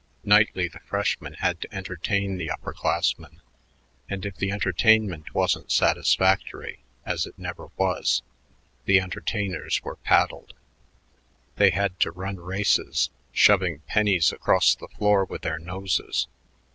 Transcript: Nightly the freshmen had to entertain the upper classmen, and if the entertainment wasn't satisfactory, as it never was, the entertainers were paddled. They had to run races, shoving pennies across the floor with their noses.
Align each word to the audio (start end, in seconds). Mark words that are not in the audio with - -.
Nightly 0.23 0.67
the 0.67 0.79
freshmen 0.79 1.33
had 1.35 1.61
to 1.61 1.71
entertain 1.71 2.37
the 2.37 2.49
upper 2.49 2.73
classmen, 2.73 3.39
and 4.09 4.25
if 4.25 4.35
the 4.35 4.51
entertainment 4.51 5.35
wasn't 5.35 5.71
satisfactory, 5.71 6.79
as 7.05 7.27
it 7.27 7.37
never 7.37 7.67
was, 7.77 8.23
the 8.85 8.99
entertainers 8.99 9.83
were 9.83 9.97
paddled. 9.97 10.55
They 11.57 11.69
had 11.69 11.99
to 11.99 12.09
run 12.09 12.37
races, 12.37 13.11
shoving 13.31 13.81
pennies 13.85 14.31
across 14.31 14.73
the 14.73 14.87
floor 14.87 15.23
with 15.23 15.43
their 15.43 15.59
noses. 15.59 16.27